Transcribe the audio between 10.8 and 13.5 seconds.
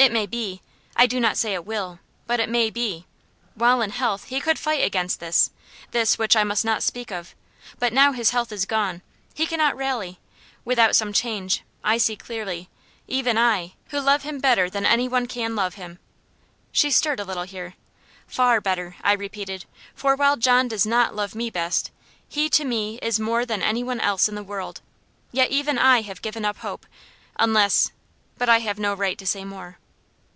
some change, I see clearly, even